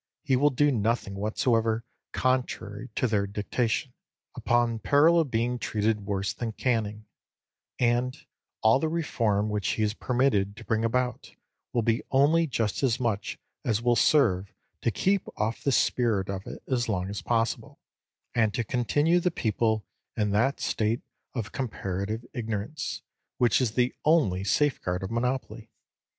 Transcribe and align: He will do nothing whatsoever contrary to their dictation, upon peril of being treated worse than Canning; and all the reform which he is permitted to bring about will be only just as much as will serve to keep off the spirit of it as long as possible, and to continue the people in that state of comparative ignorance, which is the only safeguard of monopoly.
He 0.23 0.35
will 0.35 0.49
do 0.49 0.71
nothing 0.71 1.13
whatsoever 1.13 1.83
contrary 2.11 2.89
to 2.95 3.05
their 3.05 3.27
dictation, 3.27 3.93
upon 4.33 4.79
peril 4.79 5.19
of 5.19 5.29
being 5.29 5.59
treated 5.59 6.07
worse 6.07 6.33
than 6.33 6.53
Canning; 6.53 7.05
and 7.77 8.17
all 8.63 8.79
the 8.79 8.89
reform 8.89 9.47
which 9.47 9.67
he 9.73 9.83
is 9.83 9.93
permitted 9.93 10.57
to 10.57 10.65
bring 10.65 10.83
about 10.83 11.35
will 11.71 11.83
be 11.83 12.01
only 12.09 12.47
just 12.47 12.81
as 12.81 12.99
much 12.99 13.37
as 13.63 13.79
will 13.83 13.95
serve 13.95 14.51
to 14.81 14.89
keep 14.89 15.27
off 15.37 15.63
the 15.63 15.71
spirit 15.71 16.29
of 16.31 16.47
it 16.47 16.63
as 16.67 16.89
long 16.89 17.07
as 17.07 17.21
possible, 17.21 17.79
and 18.33 18.55
to 18.55 18.63
continue 18.63 19.19
the 19.19 19.29
people 19.29 19.85
in 20.17 20.31
that 20.31 20.59
state 20.59 21.03
of 21.35 21.51
comparative 21.51 22.25
ignorance, 22.33 23.03
which 23.37 23.61
is 23.61 23.73
the 23.73 23.93
only 24.03 24.43
safeguard 24.43 25.03
of 25.03 25.11
monopoly. 25.11 25.69